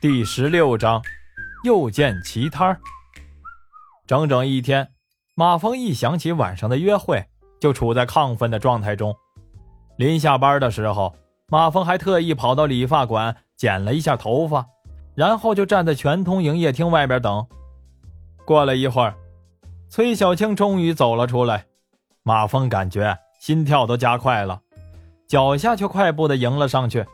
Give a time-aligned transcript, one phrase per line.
[0.00, 1.02] 第十六章，
[1.62, 2.80] 又见奇摊儿。
[4.06, 4.88] 整整一天，
[5.34, 7.22] 马峰一想起晚上的约会，
[7.60, 9.14] 就处在亢奋的状态中。
[9.98, 11.14] 临下班的时候，
[11.48, 14.66] 马峰还特意跑到理发馆剪了一下头发，
[15.14, 17.46] 然后就站在全通营业厅外边等。
[18.46, 19.14] 过了一会儿，
[19.90, 21.66] 崔小青终于走了出来，
[22.22, 24.62] 马峰感觉心跳都加快了，
[25.28, 27.04] 脚下却快步的迎了上去。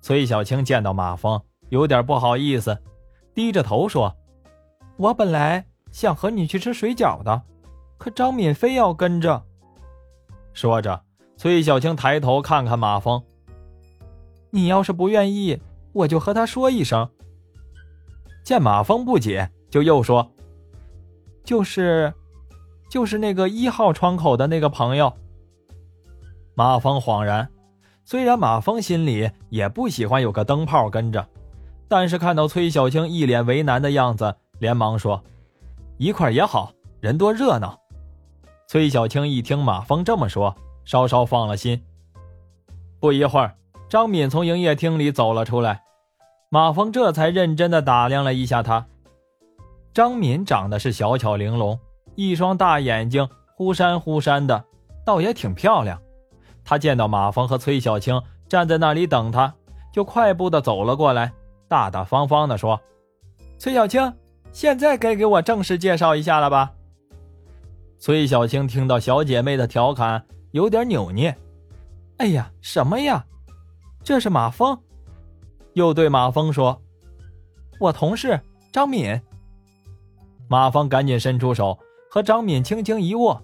[0.00, 1.38] 崔小青见到马峰。
[1.70, 2.78] 有点不好意思，
[3.34, 4.16] 低着头说
[4.96, 7.42] ：“我本来想和你去吃水饺的，
[7.98, 9.42] 可张敏非要跟着。”
[10.52, 11.02] 说着，
[11.36, 13.22] 崔小青抬头看看马峰
[14.50, 15.60] ：“你要是不愿意，
[15.92, 17.08] 我就和他说一声。”
[18.42, 20.32] 见马峰不解，就又说
[21.44, 22.12] ：“就是，
[22.90, 25.12] 就是那个一号窗口的那个朋友。”
[26.56, 27.50] 马峰恍然，
[28.04, 31.28] 虽然马峰心里也不喜欢有个灯泡跟着。
[31.88, 35.22] 但是看到崔小青一脸为难的样子，连忙说
[35.96, 37.78] ：“一块也好，人多热闹。”
[38.68, 40.54] 崔小青一听马峰这么说，
[40.84, 41.82] 稍稍放了心。
[43.00, 43.54] 不一会儿，
[43.88, 45.82] 张敏从营业厅里走了出来，
[46.50, 48.86] 马峰这才认真的打量了一下她。
[49.94, 51.78] 张敏长得是小巧玲珑，
[52.14, 54.62] 一双大眼睛忽闪忽闪的，
[55.06, 55.98] 倒也挺漂亮。
[56.62, 59.54] 他见到马峰和崔小青站在那里等他，
[59.90, 61.32] 就快步的走了过来。
[61.68, 62.80] 大大方方地说
[63.58, 64.12] ：“崔小青，
[64.50, 66.72] 现在该给我正式介绍一下了吧？”
[68.00, 71.36] 崔小青听到小姐妹的调侃，有点扭捏。
[72.18, 73.24] “哎呀，什么呀？
[74.02, 74.76] 这是马峰。”
[75.74, 76.80] 又对马峰说
[77.78, 78.40] ：“我同事
[78.72, 79.20] 张敏。”
[80.48, 81.78] 马峰赶紧伸出手，
[82.10, 83.42] 和张敏轻轻一握：“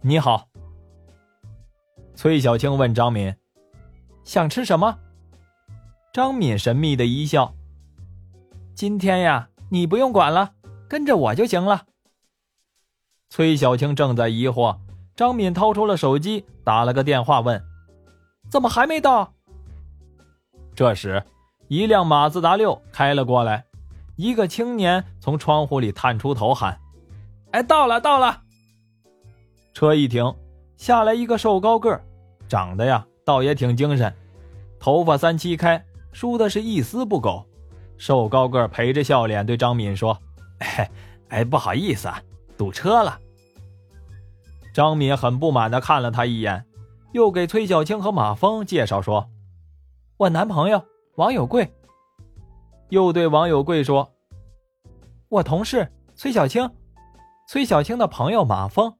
[0.00, 0.48] 你好。”
[2.16, 3.34] 崔小青问张敏
[4.24, 4.98] ：“想吃什么？”
[6.12, 7.54] 张敏神秘的一笑
[8.74, 10.54] ：“今天呀，你不用管了，
[10.88, 11.86] 跟着我就行了。”
[13.30, 14.76] 崔小青正在疑惑，
[15.14, 17.62] 张敏掏出了手机，打了个电话问
[18.50, 19.34] ：“怎么还没到？”
[20.74, 21.22] 这时，
[21.68, 23.64] 一辆马自达六开了过来，
[24.16, 26.76] 一个青年从窗户里探出头喊
[27.52, 28.42] ：“哎，到了，到了！”
[29.72, 30.34] 车一停，
[30.76, 32.00] 下来一个瘦高个
[32.48, 34.12] 长得呀，倒也挺精神，
[34.80, 35.80] 头发三七开。
[36.12, 37.44] 输的是一丝不苟，
[37.96, 40.18] 瘦高个陪着笑脸对张敏说
[40.58, 40.90] ：“哎
[41.28, 42.22] 哎，不好意思啊，
[42.56, 43.18] 堵车了。”
[44.74, 46.64] 张敏很不满的看了他一眼，
[47.12, 49.28] 又给崔小青和马峰介绍说
[50.18, 50.84] ：“我男朋友
[51.16, 51.72] 王有贵。”
[52.90, 54.12] 又对王有贵说
[55.28, 56.68] ：“我同事崔小青，
[57.48, 58.92] 崔小青的朋友马峰。”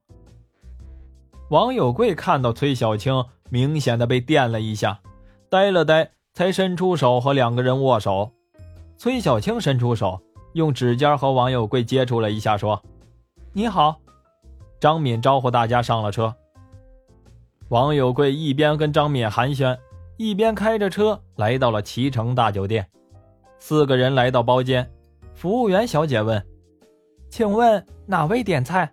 [1.51, 5.01] 王有贵看到崔小青，明显的被电了一下，
[5.49, 6.13] 呆了呆。
[6.33, 8.31] 才伸出手和两个人握手，
[8.97, 10.21] 崔小青伸出手，
[10.55, 12.81] 用指尖和王有贵接触了一下，说
[13.53, 14.01] ：“你好。”
[14.81, 16.35] 张敏招呼大家上了车。
[17.69, 19.79] 王有贵一边跟张敏寒暄，
[20.17, 22.89] 一边开着车来到了齐城大酒店。
[23.59, 24.91] 四个人来到包间，
[25.35, 26.43] 服务员小姐问
[27.29, 28.91] ：“请问哪位点菜？”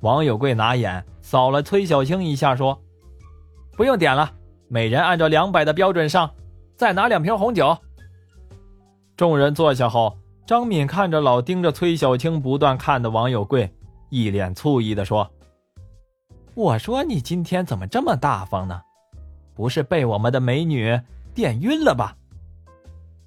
[0.00, 2.78] 王有贵拿眼扫了崔小青一下，说
[3.76, 4.32] ：“不用点了。”
[4.68, 6.30] 每人按照两百的标准上，
[6.76, 7.76] 再拿两瓶红酒。
[9.16, 13.72] 众人坐下后，张敏看着老盯着崔小青不断看的王有贵，
[14.10, 15.28] 一脸醋意的说
[16.54, 18.80] ：“我说你今天怎么这么大方呢？
[19.54, 21.00] 不是被我们的美女
[21.34, 22.14] 电晕了吧？”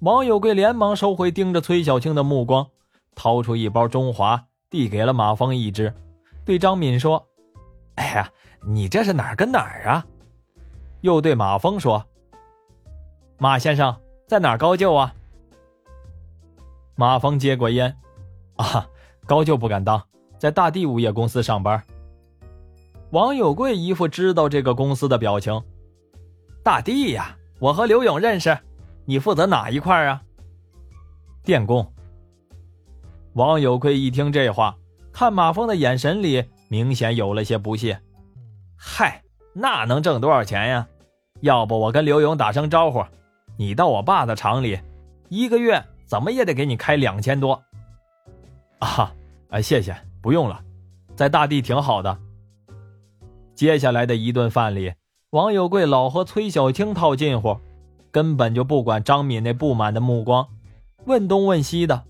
[0.00, 2.66] 王有贵连忙收回盯着崔小青的目光，
[3.14, 5.92] 掏出一包中华，递给了马峰一支，
[6.44, 7.26] 对张敏说
[7.96, 8.30] ：“哎呀，
[8.66, 10.06] 你这是哪儿跟哪儿啊？”
[11.02, 12.06] 又对马峰说
[13.36, 13.94] ：“马先生
[14.26, 15.14] 在哪儿高就啊？”
[16.94, 17.96] 马峰接过烟，
[18.56, 18.88] 啊，
[19.26, 20.00] 高就不敢当，
[20.38, 21.82] 在大地物业公司上班。
[23.10, 25.60] 王有贵一副知道这个公司的表情。
[26.62, 28.56] 大地呀，我和刘勇认识，
[29.04, 30.22] 你负责哪一块啊？
[31.42, 31.92] 电工。
[33.32, 34.76] 王有贵一听这话，
[35.12, 38.00] 看马峰的眼神里明显有了些不屑。
[38.76, 40.88] 嗨，那能挣多少钱呀？
[41.42, 43.04] 要不我跟刘勇打声招呼，
[43.56, 44.78] 你到我爸的厂里，
[45.28, 47.60] 一个月怎么也得给你开两千多。
[48.78, 49.12] 啊，
[49.50, 50.62] 哎，谢谢，不用了，
[51.16, 52.16] 在大地挺好的。
[53.56, 54.94] 接下来的一顿饭里，
[55.30, 57.58] 王有贵老和崔小青套近乎，
[58.12, 60.46] 根本就不管张敏那不满的目光，
[61.06, 62.04] 问东问西的。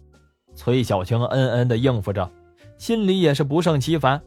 [0.55, 2.31] 崔小青嗯嗯的应付着，
[2.76, 4.20] 心里也是不胜其烦。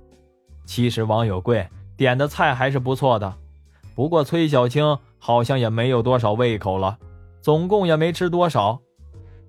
[0.65, 3.37] 其实王有贵点的菜还是不错的。
[3.95, 6.97] 不过崔小青好像也没有多少胃口了，
[7.41, 8.79] 总共也没吃多少。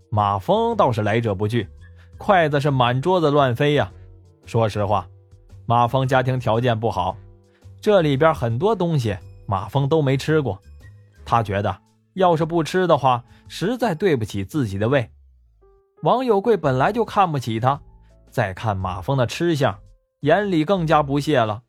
[0.09, 1.69] 马蜂倒是来者不拒，
[2.17, 3.93] 筷子是满桌子乱飞呀。
[4.45, 5.07] 说实话，
[5.67, 7.17] 马蜂家庭条件不好，
[7.81, 9.17] 这里边很多东西
[9.47, 10.57] 马蜂都没吃过。
[11.25, 11.77] 他觉得，
[12.15, 15.11] 要是不吃的话，实在对不起自己的胃。
[16.03, 17.81] 王有贵本来就看不起他，
[18.31, 19.77] 再看马蜂的吃相，
[20.21, 21.63] 眼里更加不屑了。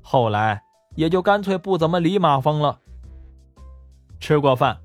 [0.00, 0.62] 后来
[0.94, 2.78] 也就干脆不怎么理马蜂了。
[4.20, 4.78] 吃过饭，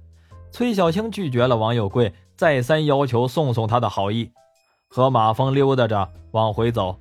[0.52, 4.32] 崔小青拒绝了王有贵再三要求送送他的好意，
[4.90, 6.98] 和马蜂溜达着往回走。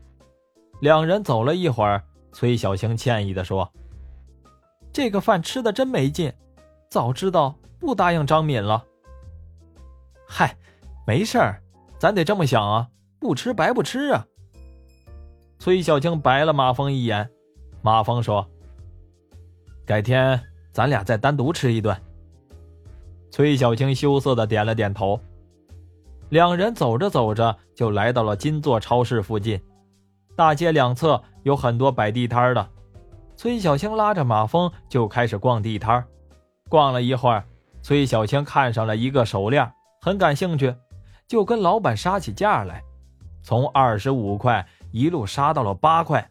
[0.80, 3.70] 两人走了一会儿，崔小青歉意地说
[4.92, 6.32] ：“这个饭吃的真没劲，
[6.90, 8.84] 早知道不答应张敏了。”
[10.28, 10.54] 嗨，
[11.06, 11.62] 没事儿，
[11.98, 12.88] 咱得这么想啊，
[13.18, 14.26] 不吃白不吃啊。
[15.58, 17.30] 崔小青白了马蜂一眼，
[17.80, 18.46] 马蜂说
[19.86, 20.38] ：“改天
[20.72, 21.96] 咱俩再单独吃一顿。”
[23.30, 25.20] 崔小青羞涩的点了点头，
[26.30, 29.60] 两人走着走着就来到了金座超市附近。
[30.34, 32.68] 大街两侧有很多摆地摊的，
[33.36, 36.04] 崔小青拉着马蜂就开始逛地摊
[36.68, 37.44] 逛了一会儿，
[37.82, 40.74] 崔小青看上了一个手链，很感兴趣，
[41.28, 42.82] 就跟老板杀起价来，
[43.42, 46.26] 从二十五块一路杀到了八块。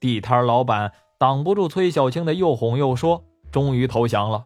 [0.00, 0.90] 地摊老板
[1.22, 3.22] 挡不住崔小青的又哄又说，
[3.52, 4.44] 终于投降了。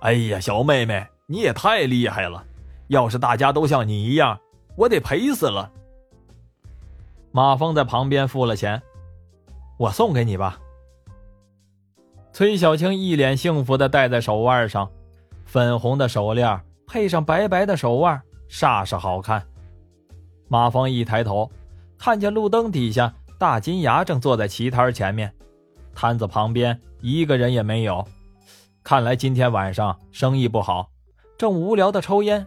[0.00, 2.44] 哎呀，小妹妹，你也太厉害了！
[2.88, 4.36] 要是大家都像你一样，
[4.74, 5.70] 我得赔死了。
[7.30, 8.82] 马蜂在旁边付了钱，
[9.78, 10.58] 我送给你吧。
[12.32, 14.90] 崔小青一脸幸福的戴在手腕上，
[15.44, 18.20] 粉红的手链配上白白的手腕，
[18.50, 19.46] 煞是好看。
[20.48, 21.48] 马蜂一抬头，
[21.96, 25.32] 看见路灯底下大金牙正坐在旗摊前面，
[25.94, 28.06] 摊子旁边一个人也没有。
[28.82, 30.90] 看来今天晚上生意不好，
[31.38, 32.46] 正无聊的抽烟。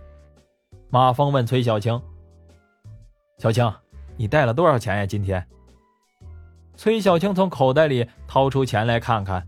[0.89, 2.01] 马峰问崔小青
[3.39, 3.73] ：“小青，
[4.15, 5.05] 你带了多少钱呀？
[5.05, 5.45] 今天？”
[6.77, 9.47] 崔小青从口袋里掏出钱来看看，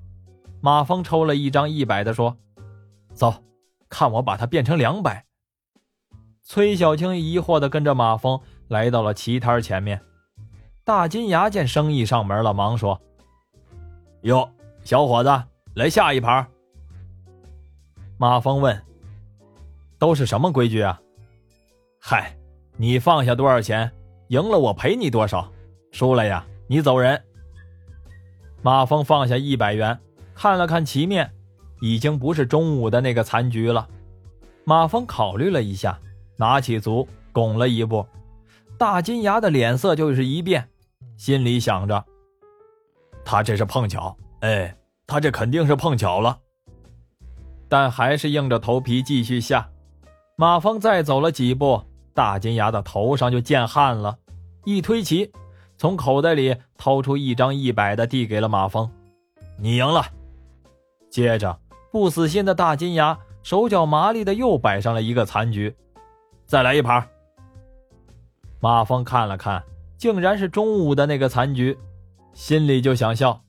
[0.62, 2.36] 马峰抽了一张一百的，说
[3.14, 3.34] ：“走，
[3.88, 5.26] 看我把它变成两百。”
[6.42, 10.02] 崔小青疑惑的跟着马峰来到了旗摊前面。
[10.84, 13.00] 大金牙见生意上门了，忙说
[14.22, 14.50] ：“哟，
[14.84, 15.30] 小伙子，
[15.76, 16.46] 来下一盘。”
[18.18, 18.82] 马蜂问
[19.98, 21.00] ：“都是什么规矩啊
[22.02, 22.36] ？”“嗨，
[22.78, 23.92] 你放下多少钱，
[24.28, 25.52] 赢了我赔你多少，
[25.92, 27.22] 输了呀，你走人。”
[28.62, 29.98] 马蜂放下一百元，
[30.36, 31.32] 看了看旗面，
[31.80, 33.88] 已经不是中午的那个残局了。
[34.66, 35.98] 马蜂考虑了一下，
[36.36, 38.06] 拿起足拱了一步，
[38.78, 40.70] 大金牙的脸色就是一变，
[41.16, 42.06] 心里想着
[43.32, 46.40] ：“他这是碰巧，哎，他这肯定是碰巧了。”
[47.70, 49.70] 但还是硬着头皮继续下。
[50.36, 51.84] 马蜂再走了几步，
[52.16, 54.18] 大金牙的头上就见汗了，
[54.66, 55.32] 一推旗，
[55.78, 58.90] 从口袋里掏出一张一百的，递给了马蜂
[59.62, 60.04] ：“你赢了。”
[61.12, 61.60] 接着，
[61.92, 65.76] 不死心的大金牙手脚麻利的又摆上了一个残局
[66.48, 67.08] ：“再来一盘。”
[68.60, 69.62] 马蜂看了看，
[70.00, 71.78] 竟然是中午的那个残局，
[72.40, 73.44] 心里就想笑：“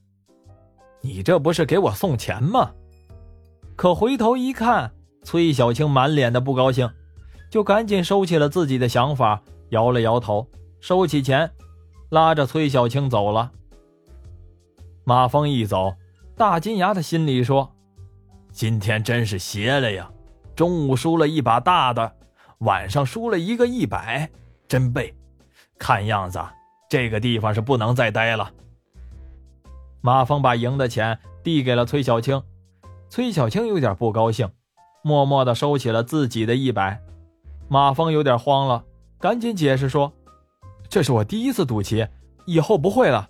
[0.99, 2.73] 你这不是给我送钱吗？”
[3.77, 4.91] 可回头一看，
[5.23, 6.91] 崔小青满脸的不高兴，
[7.49, 10.45] 就赶紧收起了自己的想法，摇了摇头，
[10.81, 11.49] 收起钱，
[12.09, 13.53] 拉着崔小青走了。
[15.05, 15.93] 马峰一走，
[16.35, 17.73] 大金牙的心里说
[18.51, 20.11] ：“今天真是邪了呀！
[20.53, 22.13] 中午输了一把大的，
[22.59, 24.29] 晚上输了一个一百，
[24.67, 25.15] 真背。
[25.79, 26.41] 看样子
[26.89, 28.51] 这个地方是不能再待了。”
[30.01, 32.41] 马峰把赢的钱递给了崔小青。
[33.09, 34.49] 崔小青有点不高兴，
[35.03, 36.99] 默默地收起了自己的一百。
[37.67, 38.83] 马峰有点慌了，
[39.19, 40.11] 赶紧解释说
[40.89, 42.07] ：“这是我第一次赌棋，
[42.45, 43.29] 以后不会了。”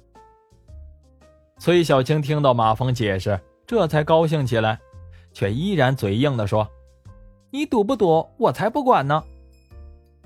[1.60, 4.80] 崔小青听到马峰解释，这才高兴起来，
[5.34, 6.68] 却依然嘴硬地说
[7.52, 9.24] ：“你赌不赌，我才不管呢。”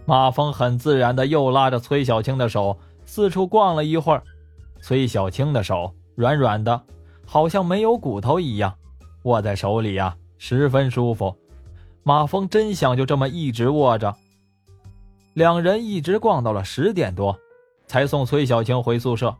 [0.05, 4.23] 马峰很自然地又拉着崔小青的手四处逛了一会儿，
[4.79, 6.81] 崔小青的手软软的，
[7.25, 8.73] 好像没有骨头一样。
[9.23, 11.35] 握在手里呀，十分舒服。
[12.03, 14.15] 马蜂真想就这么一直握着。
[15.33, 17.37] 两人一直逛到了十点多，
[17.87, 19.35] 才送崔小青回宿舍。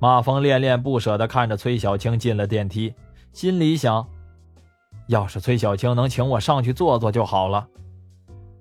[0.00, 2.94] 马蜂恋恋不舍地看着崔小青进了电梯，
[3.32, 4.08] 心里想：
[5.08, 7.68] 要是崔小青能请我上去坐坐就好了。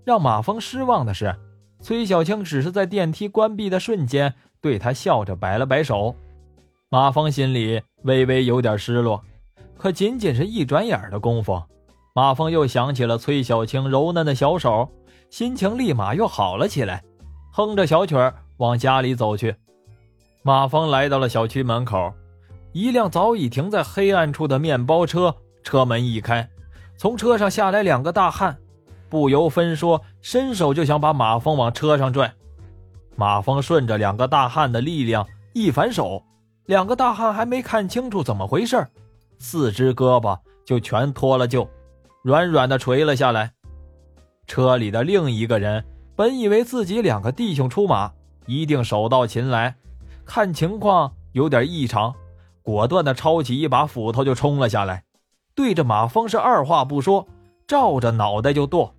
[0.04, 1.36] 让马蜂失望的是，
[1.80, 6.16] 崔小青只是在电梯关闭的瞬间对他笑着摆了摆手。
[6.90, 9.22] 马蜂心里微微有点失落。
[9.78, 11.62] 可仅仅是一转眼的功夫，
[12.16, 14.90] 马峰又想起了崔小青柔嫩的小手，
[15.30, 17.04] 心情立马又好了起来，
[17.52, 19.54] 哼着小曲儿往家里走去。
[20.44, 22.14] 马峰来到了小区门口，
[22.72, 26.50] 一辆早已停在黑暗处的面包车车门一开，
[26.96, 28.58] 从车上下来两个大汉，
[29.10, 32.34] 不由分说，伸手就想把马峰往车上拽。
[33.18, 36.24] 马峰顺着两个大汉的力量一反手，
[36.68, 38.86] 两个大汉还没看清楚怎么回事，
[39.40, 41.66] 四只胳膊就全脱了臼。
[42.22, 43.54] 软软的垂了下来。
[44.48, 48.12] 车里的另一个人本以为自己两个弟兄出马
[48.48, 49.78] 一定手到擒来，
[50.26, 52.14] 看情况有点异常，
[52.62, 55.06] 果断的抄起一把斧头就冲了下来，
[55.56, 57.26] 对着马蜂是二话不说，
[57.66, 58.94] 照着脑袋就剁。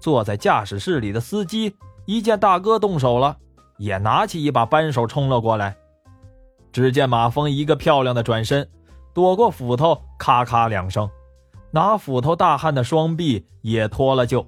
[0.00, 1.76] 坐在驾驶室里的司机
[2.06, 3.36] 一见大哥动手了，
[3.76, 5.76] 也拿起一把扳手冲了过来。
[6.76, 8.68] 只见马峰一个漂亮的转身，
[9.14, 11.08] 躲过斧头，咔咔两声。
[11.70, 14.44] 拿斧头大汉的双臂也脱了臼，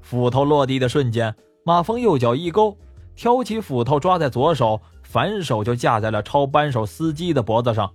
[0.00, 1.34] 斧头落地的瞬间，
[1.64, 2.78] 马峰右脚一勾，
[3.16, 7.92] 挑起斧头抓在左手，反手就架在了抄扳手司机的脖子上。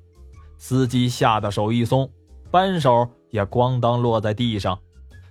[0.58, 2.10] 司机吓得手一松，
[2.52, 4.78] 扳手也咣当落在地上。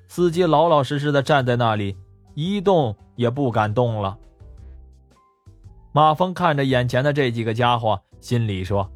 [0.09, 1.95] 司机老老实实的站在那里，
[2.33, 4.17] 一动也不敢动了。
[5.93, 8.91] 马峰看着眼前的这几个家伙，心里说：“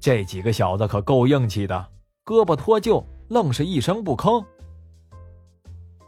[0.00, 1.86] 这几个小子可够硬气的，
[2.24, 4.44] 胳膊脱臼。”愣是一声不吭。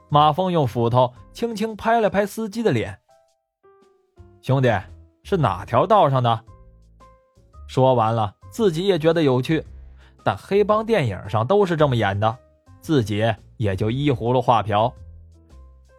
[0.09, 2.99] 马峰用斧头轻轻拍了拍司机的脸
[4.43, 4.69] ：“兄弟，
[5.23, 6.45] 是哪条道上的？”
[7.69, 9.65] 说完了，自己也觉得有趣，
[10.25, 12.37] 但黑帮电影上都是这么演的，
[12.81, 14.93] 自己也就依葫芦画瓢。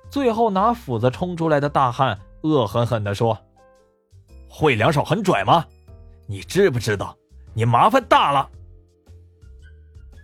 [0.10, 3.38] 最后，拿斧子冲出来的大汉恶狠狠地说
[4.50, 5.65] ：“会两手很拽吗？
[6.32, 7.18] 你知不知道，
[7.54, 8.50] 你麻烦大了？”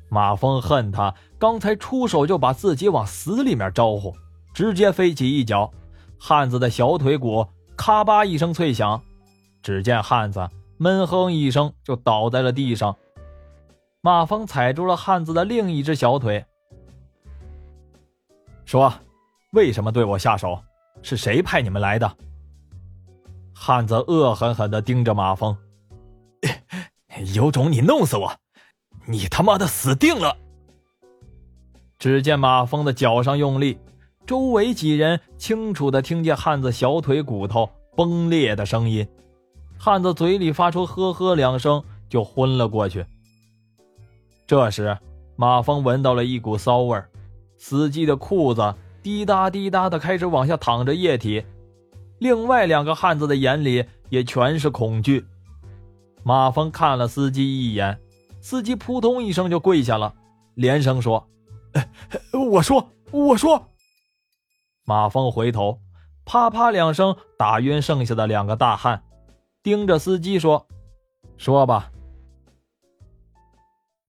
[0.10, 4.16] 马峰恨他刚才出手就把自己往死里面招呼，
[4.54, 5.70] 直接飞起一脚，
[6.18, 7.46] 汉子的小腿骨
[7.76, 9.04] 咔吧一声脆响，
[9.62, 12.96] 只见汉子闷哼一声就倒在了地上。
[14.00, 16.46] 马峰踩住了汉子的另一只小腿，
[18.64, 18.94] 说
[19.52, 20.58] ：“为什么对我下手？
[21.02, 22.10] 是谁派你们来的？”
[23.54, 25.54] 汉子恶狠狠地盯着马峰
[27.36, 28.36] ：“有种你弄死我！”
[29.10, 30.36] 你他妈的死定了！
[31.98, 33.78] 只见马峰的脚上用力，
[34.26, 39.08] 周围几人清楚的听见汉子小腿骨头崩裂的声音，
[39.80, 43.06] 汉子嘴里发出呵呵两声，就昏了过去。
[44.46, 44.98] 这时，
[45.38, 47.02] 马峰闻到了一股骚味
[47.58, 51.44] 司机的裤子滴答滴答的开始往下淌着液体，
[52.20, 55.26] 另外两个汉子的眼里也全是恐惧。
[56.27, 57.98] 马峰看了司机一眼。
[58.41, 60.13] 司机扑通一声就跪下了，
[60.55, 61.25] 连声说
[62.51, 63.69] ：“我说，我说。”
[64.84, 65.79] 马峰回头，
[66.25, 69.03] 啪啪两声打晕剩下的两个大汉，
[69.63, 70.67] 盯着司机说
[71.39, 71.89] ：“说吧，